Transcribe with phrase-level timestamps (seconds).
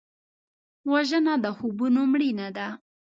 [0.91, 2.67] وژنه د خوبونو مړینه ده